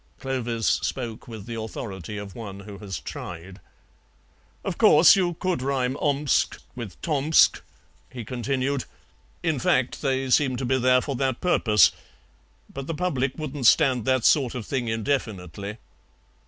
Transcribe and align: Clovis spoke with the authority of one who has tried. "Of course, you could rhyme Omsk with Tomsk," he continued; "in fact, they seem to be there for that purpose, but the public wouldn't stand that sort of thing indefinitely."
Clovis 0.19 0.65
spoke 0.67 1.27
with 1.27 1.45
the 1.45 1.53
authority 1.61 2.17
of 2.17 2.33
one 2.33 2.61
who 2.61 2.79
has 2.79 2.99
tried. 2.99 3.59
"Of 4.65 4.79
course, 4.79 5.15
you 5.15 5.35
could 5.35 5.61
rhyme 5.61 5.95
Omsk 5.97 6.59
with 6.75 6.99
Tomsk," 7.03 7.61
he 8.09 8.25
continued; 8.25 8.85
"in 9.43 9.59
fact, 9.59 10.01
they 10.01 10.31
seem 10.31 10.55
to 10.55 10.65
be 10.65 10.79
there 10.79 11.01
for 11.01 11.15
that 11.17 11.39
purpose, 11.39 11.91
but 12.73 12.87
the 12.87 12.95
public 12.95 13.37
wouldn't 13.37 13.67
stand 13.67 14.05
that 14.05 14.25
sort 14.25 14.55
of 14.55 14.65
thing 14.65 14.87
indefinitely." 14.87 15.77